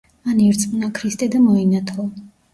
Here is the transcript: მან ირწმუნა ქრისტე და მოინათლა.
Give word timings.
მან 0.27 0.39
ირწმუნა 0.45 0.89
ქრისტე 1.01 1.29
და 1.37 1.43
მოინათლა. 1.45 2.09